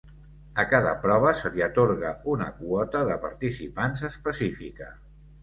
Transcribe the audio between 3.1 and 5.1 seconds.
de participants específica.